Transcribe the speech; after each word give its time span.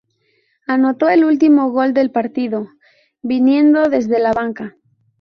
Anotó 0.65 1.09
el 1.09 1.23
último 1.23 1.69
gol 1.69 1.93
del 1.93 2.09
partido 2.09 2.67
viniendo 3.21 3.87
desde 3.87 4.17
la 4.17 4.33
banca. 4.33 4.75